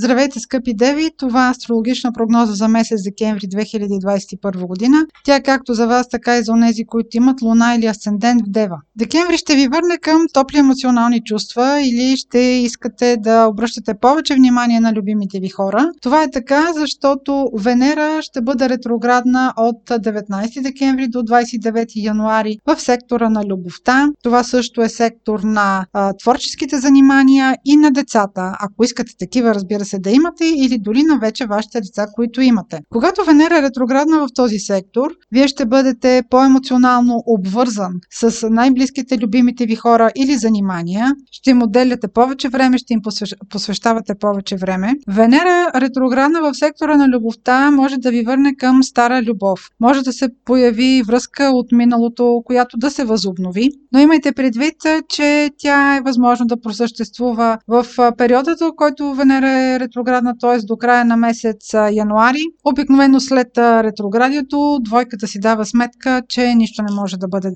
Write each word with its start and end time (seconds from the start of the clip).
Здравейте, 0.00 0.40
скъпи 0.40 0.74
деви! 0.74 1.10
Това 1.18 1.46
е 1.46 1.50
астрологична 1.50 2.12
прогноза 2.12 2.52
за 2.52 2.68
месец 2.68 3.02
декември 3.04 3.46
2021 3.46 4.66
година. 4.66 5.06
Тя 5.24 5.36
е 5.36 5.42
както 5.42 5.74
за 5.74 5.86
вас, 5.86 6.08
така 6.08 6.36
и 6.36 6.42
за 6.42 6.52
онези, 6.52 6.84
които 6.84 7.16
имат 7.16 7.42
луна 7.42 7.74
или 7.74 7.86
асцендент 7.86 8.42
в 8.46 8.50
дева. 8.50 8.76
Декември 8.96 9.36
ще 9.36 9.56
ви 9.56 9.68
върне 9.68 9.98
към 9.98 10.22
топли 10.32 10.58
емоционални 10.58 11.20
чувства 11.24 11.80
или 11.82 12.16
ще 12.16 12.38
искате 12.38 13.16
да 13.20 13.46
обръщате 13.46 13.94
повече 13.94 14.34
внимание 14.34 14.80
на 14.80 14.92
любимите 14.92 15.40
ви 15.40 15.48
хора. 15.48 15.90
Това 16.02 16.22
е 16.22 16.30
така, 16.30 16.72
защото 16.74 17.50
Венера 17.54 18.18
ще 18.22 18.40
бъде 18.40 18.68
ретроградна 18.68 19.52
от 19.56 19.88
19 19.88 20.62
декември 20.62 21.08
до 21.08 21.18
29 21.18 21.86
януари 21.96 22.58
в 22.66 22.80
сектора 22.80 23.30
на 23.30 23.44
любовта. 23.44 24.08
Това 24.22 24.44
също 24.44 24.82
е 24.82 24.88
сектор 24.88 25.40
на 25.40 25.86
а, 25.92 26.12
творческите 26.12 26.78
занимания 26.78 27.56
и 27.64 27.76
на 27.76 27.90
децата. 27.90 28.56
Ако 28.60 28.84
искате 28.84 29.12
такива, 29.18 29.54
разбира 29.54 29.84
се, 29.88 29.98
да 29.98 30.10
имате 30.10 30.44
или 30.56 30.78
дори 30.78 31.02
на 31.02 31.18
вече 31.18 31.46
вашите 31.46 31.80
деца, 31.80 32.06
които 32.14 32.40
имате. 32.40 32.78
Когато 32.92 33.24
Венера 33.24 33.58
е 33.58 33.62
ретроградна 33.62 34.18
в 34.18 34.28
този 34.34 34.58
сектор, 34.58 35.10
вие 35.32 35.48
ще 35.48 35.66
бъдете 35.66 36.22
по-емоционално 36.30 37.22
обвързан 37.26 37.92
с 38.10 38.48
най-близките, 38.50 39.18
любимите 39.18 39.66
ви 39.66 39.74
хора 39.74 40.10
или 40.16 40.34
занимания, 40.34 41.12
ще 41.30 41.50
им 41.50 41.62
отделяте 41.62 42.08
повече 42.08 42.48
време, 42.48 42.78
ще 42.78 42.94
им 42.94 43.00
посвещавате 43.50 44.14
повече 44.20 44.56
време. 44.56 44.94
Венера 45.08 45.70
ретроградна 45.74 46.40
в 46.40 46.54
сектора 46.54 46.96
на 46.96 47.08
любовта 47.08 47.70
може 47.70 47.96
да 47.96 48.10
ви 48.10 48.22
върне 48.22 48.56
към 48.56 48.82
стара 48.82 49.22
любов. 49.22 49.60
Може 49.80 50.02
да 50.02 50.12
се 50.12 50.28
появи 50.44 51.02
връзка 51.06 51.44
от 51.44 51.72
миналото, 51.72 52.42
която 52.44 52.76
да 52.76 52.90
се 52.90 53.04
възобнови, 53.04 53.70
но 53.92 54.00
имайте 54.00 54.32
предвид, 54.32 54.74
че 55.08 55.50
тя 55.58 55.96
е 55.96 56.00
възможно 56.00 56.46
да 56.46 56.60
просъществува 56.60 57.58
в 57.68 57.86
периода, 58.18 58.56
в 58.60 58.72
който 58.76 59.14
Венера 59.14 59.50
е 59.50 59.77
ретроградна, 59.80 60.34
т.е. 60.40 60.58
до 60.66 60.76
края 60.76 61.04
на 61.04 61.16
месец 61.16 61.74
януари. 61.92 62.42
Обикновено 62.64 63.20
след 63.20 63.58
ретроградието 63.58 64.78
двойката 64.82 65.26
си 65.26 65.38
дава 65.40 65.64
сметка, 65.64 66.22
че 66.28 66.54
нищо 66.54 66.82
не 66.82 66.94
може 66.94 67.16
да 67.16 67.28
бъде 67.28 67.50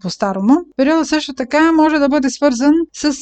по-старому. 0.00 0.54
Периода 0.76 1.04
също 1.04 1.34
така 1.34 1.72
може 1.72 1.98
да 1.98 2.08
бъде 2.08 2.30
свързан 2.30 2.72
с 2.92 3.12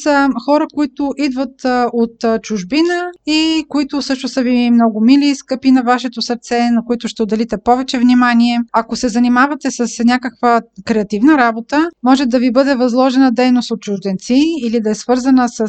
хора, 0.45 0.65
които 0.73 1.11
идват 1.17 1.61
от 1.93 2.41
чужбина 2.41 3.11
и 3.25 3.65
които 3.69 4.01
също 4.01 4.27
са 4.27 4.41
ви 4.41 4.71
много 4.71 5.01
мили, 5.01 5.35
скъпи 5.35 5.71
на 5.71 5.83
вашето 5.83 6.21
сърце, 6.21 6.69
на 6.71 6.85
които 6.85 7.07
ще 7.07 7.23
отделите 7.23 7.57
повече 7.63 7.99
внимание. 7.99 8.59
Ако 8.73 8.95
се 8.95 9.09
занимавате 9.09 9.71
с 9.71 10.03
някаква 10.03 10.61
креативна 10.85 11.37
работа, 11.37 11.89
може 12.03 12.25
да 12.25 12.39
ви 12.39 12.51
бъде 12.51 12.75
възложена 12.75 13.31
дейност 13.31 13.71
от 13.71 13.81
чужденци 13.81 14.43
или 14.63 14.79
да 14.81 14.89
е 14.89 14.95
свързана 14.95 15.49
с 15.49 15.67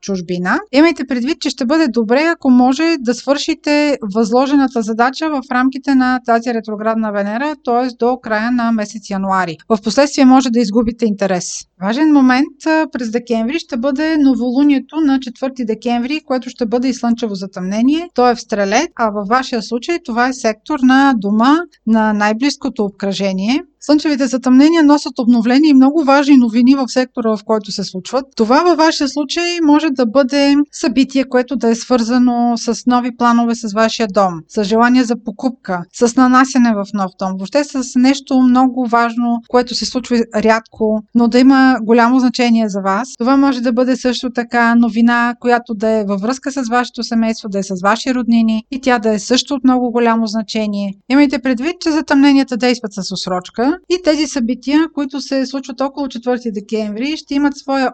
чужбина. 0.00 0.58
Имайте 0.72 1.06
предвид, 1.06 1.40
че 1.40 1.50
ще 1.50 1.66
бъде 1.66 1.88
добре, 1.88 2.05
ако 2.14 2.50
може 2.50 2.96
да 3.00 3.14
свършите 3.14 3.98
възложената 4.14 4.82
задача 4.82 5.30
в 5.30 5.42
рамките 5.52 5.94
на 5.94 6.20
тази 6.26 6.54
ретроградна 6.54 7.12
Венера, 7.12 7.56
т.е. 7.64 7.96
до 7.98 8.18
края 8.22 8.52
на 8.52 8.72
месец 8.72 9.10
януари. 9.10 9.56
В 9.68 9.78
последствие 9.84 10.24
може 10.24 10.50
да 10.50 10.60
изгубите 10.60 11.06
интерес. 11.06 11.52
Важен 11.82 12.12
момент 12.12 12.46
през 12.92 13.10
декември 13.10 13.58
ще 13.58 13.76
бъде 13.76 14.16
новолунието 14.18 14.96
на 14.96 15.18
4 15.18 15.66
декември, 15.66 16.20
което 16.26 16.50
ще 16.50 16.66
бъде 16.66 16.88
и 16.88 16.94
слънчево 16.94 17.34
затъмнение. 17.34 18.08
То 18.14 18.30
е 18.30 18.34
в 18.34 18.40
Стрелет, 18.40 18.88
а 18.96 19.10
във 19.10 19.28
вашия 19.28 19.62
случай 19.62 19.98
това 20.04 20.28
е 20.28 20.32
сектор 20.32 20.78
на 20.82 21.14
дома 21.16 21.56
на 21.86 22.12
най-близкото 22.12 22.84
обкръжение. 22.84 23.62
Слънчевите 23.86 24.26
затъмнения 24.26 24.82
носят 24.82 25.18
обновления 25.18 25.70
и 25.70 25.74
много 25.74 26.04
важни 26.04 26.36
новини 26.36 26.74
в 26.74 26.84
сектора, 26.88 27.36
в 27.36 27.44
който 27.44 27.72
се 27.72 27.84
случват. 27.84 28.24
Това 28.36 28.62
във 28.62 28.76
вашия 28.76 29.08
случай 29.08 29.58
може 29.62 29.86
да 29.90 30.06
бъде 30.06 30.54
събитие, 30.72 31.24
което 31.24 31.56
да 31.56 31.68
е 31.68 31.74
свързано 31.74 32.56
с 32.56 32.86
нови 32.86 33.16
планове 33.16 33.54
с 33.54 33.72
вашия 33.72 34.08
дом, 34.08 34.32
с 34.48 34.64
желание 34.64 35.04
за 35.04 35.16
покупка, 35.24 35.80
с 35.92 36.16
нанасяне 36.16 36.74
в 36.74 36.84
нов 36.94 37.10
дом, 37.18 37.32
въобще 37.38 37.64
с 37.64 37.82
нещо 37.96 38.40
много 38.40 38.86
важно, 38.86 39.40
което 39.48 39.74
се 39.74 39.86
случва 39.86 40.16
рядко, 40.36 41.02
но 41.14 41.28
да 41.28 41.38
има 41.38 41.78
голямо 41.82 42.18
значение 42.18 42.68
за 42.68 42.80
вас. 42.80 43.08
Това 43.18 43.36
може 43.36 43.60
да 43.60 43.72
бъде 43.72 43.96
също 43.96 44.30
така 44.30 44.74
новина, 44.74 45.34
която 45.40 45.74
да 45.74 45.88
е 45.88 46.04
във 46.04 46.20
връзка 46.20 46.52
с 46.52 46.68
вашето 46.70 47.02
семейство, 47.02 47.48
да 47.48 47.58
е 47.58 47.62
с 47.62 47.74
ваши 47.82 48.14
роднини 48.14 48.62
и 48.70 48.80
тя 48.80 48.98
да 48.98 49.14
е 49.14 49.18
също 49.18 49.54
от 49.54 49.64
много 49.64 49.90
голямо 49.90 50.26
значение. 50.26 50.94
Имайте 51.08 51.38
предвид, 51.38 51.74
че 51.80 51.90
затъмненията 51.90 52.56
действат 52.56 52.92
с 52.92 53.12
осрочка 53.12 53.75
и 53.88 54.02
тези 54.04 54.26
събития, 54.26 54.88
които 54.94 55.20
се 55.20 55.46
случват 55.46 55.80
около 55.80 56.06
4 56.06 56.52
декември, 56.52 57.16
ще 57.16 57.34
имат 57.34 57.56
своя 57.56 57.92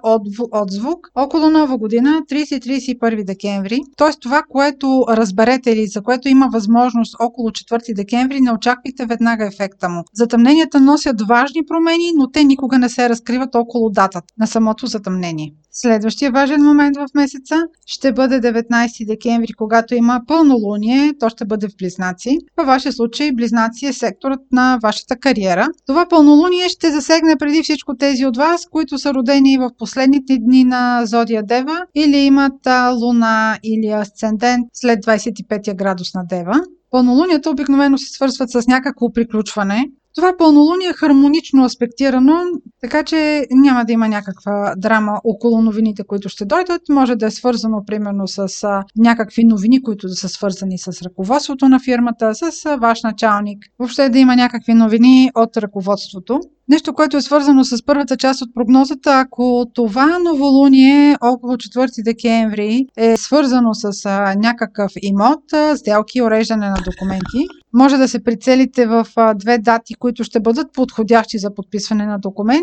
отзвук 0.53 1.09
около 1.15 1.51
нова 1.51 1.79
година, 1.79 2.23
30-31 2.31 3.25
декември. 3.25 3.81
Тоест 3.97 4.21
това, 4.21 4.43
което 4.49 5.05
разберете 5.09 5.71
или 5.71 5.87
за 5.87 6.03
което 6.03 6.29
има 6.29 6.49
възможност 6.53 7.17
около 7.21 7.51
4 7.51 7.95
декември, 7.95 8.41
не 8.41 8.53
очаквайте 8.53 9.07
веднага 9.07 9.47
ефекта 9.47 9.89
му. 9.89 10.05
Затъмненията 10.15 10.81
носят 10.81 11.23
важни 11.29 11.61
промени, 11.67 12.13
но 12.17 12.31
те 12.31 12.45
никога 12.45 12.79
не 12.79 12.89
се 12.89 13.09
разкриват 13.09 13.55
около 13.55 13.91
датата 13.91 14.27
на 14.39 14.47
самото 14.47 14.87
затъмнение. 14.87 15.53
Следващия 15.75 16.31
важен 16.31 16.63
момент 16.63 16.97
в 16.97 17.07
месеца 17.15 17.55
ще 17.87 18.13
бъде 18.13 18.41
19 18.41 19.07
декември, 19.07 19.53
когато 19.53 19.95
има 19.95 20.21
пълнолуние, 20.27 21.13
то 21.21 21.29
ще 21.29 21.45
бъде 21.45 21.69
в 21.69 21.77
Близнаци. 21.79 22.39
Във 22.57 22.67
вашия 22.67 22.93
случай 22.93 23.33
Близнаци 23.33 23.87
е 23.87 23.93
секторът 23.93 24.41
на 24.53 24.79
вашата 24.83 25.17
кариера. 25.17 25.62
Това 25.87 26.07
пълнолуние 26.09 26.69
ще 26.69 26.91
засегне 26.91 27.37
преди 27.37 27.63
всичко 27.63 27.97
тези 27.97 28.27
от 28.27 28.37
вас, 28.37 28.67
които 28.71 28.99
са 28.99 29.15
родени 29.15 29.59
в 29.59 29.71
последните 29.79 30.39
дни 30.39 30.65
на 30.65 31.07
Зодия 31.07 31.43
Дева 31.43 31.79
или 31.95 32.17
имат 32.17 32.67
луна 33.03 33.59
или 33.63 33.87
асцендент 33.87 34.67
след 34.73 34.99
25 35.05 35.75
градус 35.75 36.15
на 36.15 36.25
Дева. 36.25 36.61
Пълнолунията 36.91 37.51
обикновено 37.51 37.99
се 37.99 38.13
свързват 38.13 38.51
с 38.51 38.67
някакво 38.67 39.13
приключване, 39.13 39.85
това 40.15 40.33
пълнолуние 40.39 40.89
е 40.89 40.93
хармонично 40.93 41.65
аспектирано, 41.65 42.41
така 42.83 43.05
че 43.05 43.47
няма 43.51 43.85
да 43.85 43.93
има 43.93 44.09
някаква 44.09 44.75
драма 44.77 45.21
около 45.25 45.63
новините, 45.63 46.05
които 46.05 46.29
ще 46.29 46.45
дойдат. 46.45 46.83
Може 46.89 47.17
да 47.17 47.27
е 47.27 47.31
свързано 47.31 47.85
примерно 47.87 48.29
с 48.29 48.49
някакви 48.97 49.45
новини, 49.45 49.83
които 49.83 50.07
да 50.07 50.15
са 50.15 50.29
свързани 50.29 50.79
с 50.79 51.03
ръководството 51.03 51.69
на 51.69 51.81
фирмата, 51.81 52.35
с 52.35 52.77
ваш 52.77 53.03
началник. 53.03 53.59
Въобще 53.79 54.09
да 54.09 54.19
има 54.19 54.37
някакви 54.37 54.75
новини 54.75 55.31
от 55.35 55.57
ръководството. 55.57 56.41
Нещо, 56.69 56.95
което 56.95 57.17
е 57.17 57.23
свързано 57.23 57.65
с 57.65 57.85
първата 57.87 58.17
част 58.17 58.43
от 58.43 58.55
прогнозата, 58.55 59.21
ако 59.21 59.65
това 59.75 60.19
новолуние 60.19 61.17
около 61.21 61.53
4 61.53 62.05
декември 62.05 62.87
е 62.97 63.17
свързано 63.17 63.75
с 63.75 64.07
а, 64.07 64.35
някакъв 64.35 64.93
имот, 65.03 65.53
а, 65.53 65.77
сделки, 65.77 66.23
уреждане 66.23 66.69
на 66.69 66.77
документи, 66.85 67.47
може 67.75 67.97
да 67.97 68.09
се 68.09 68.25
прицелите 68.25 68.87
в 68.87 69.07
а, 69.17 69.35
две 69.35 69.59
дати, 69.59 69.95
които 69.95 70.25
ще 70.25 70.41
бъдат 70.41 70.73
подходящи 70.73 71.39
за 71.39 71.55
подписване 71.55 72.07
на 72.07 72.19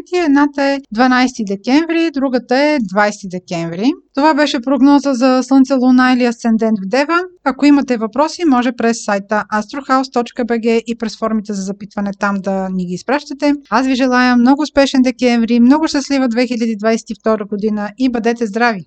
документи. 0.09 0.29
Едната 0.29 0.63
е 0.63 0.79
12 0.95 1.47
декември, 1.47 2.11
другата 2.11 2.57
е 2.57 2.79
20 2.79 3.29
декември. 3.31 3.91
Това 4.15 4.33
беше 4.33 4.59
прогноза 4.61 5.13
за 5.13 5.43
Слънце, 5.43 5.73
Луна 5.73 6.13
или 6.13 6.25
Асцендент 6.25 6.77
в 6.79 6.87
Дева. 6.87 7.19
Ако 7.43 7.65
имате 7.65 7.97
въпроси, 7.97 8.45
може 8.45 8.71
през 8.71 9.03
сайта 9.05 9.43
astrohouse.bg 9.53 10.81
и 10.87 10.95
през 10.97 11.17
формите 11.17 11.53
за 11.53 11.61
запитване 11.61 12.11
там 12.19 12.35
да 12.39 12.69
ни 12.69 12.85
ги 12.85 12.93
изпращате. 12.93 13.53
Аз 13.69 13.87
ви 13.87 13.95
желая 13.95 14.37
много 14.37 14.61
успешен 14.61 15.01
декември, 15.01 15.59
много 15.59 15.87
щастлива 15.87 16.29
2022 16.29 17.49
година 17.49 17.89
и 17.97 18.09
бъдете 18.09 18.45
здрави! 18.45 18.85